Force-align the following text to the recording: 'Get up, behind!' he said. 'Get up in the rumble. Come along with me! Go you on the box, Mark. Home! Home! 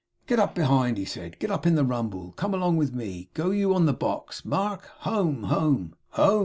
'Get 0.25 0.39
up, 0.39 0.55
behind!' 0.55 0.97
he 0.97 1.05
said. 1.05 1.37
'Get 1.37 1.51
up 1.51 1.67
in 1.67 1.75
the 1.75 1.85
rumble. 1.85 2.31
Come 2.31 2.55
along 2.55 2.77
with 2.77 2.91
me! 2.91 3.29
Go 3.35 3.51
you 3.51 3.75
on 3.75 3.85
the 3.85 3.93
box, 3.93 4.43
Mark. 4.43 4.87
Home! 5.01 5.43
Home! 5.43 5.93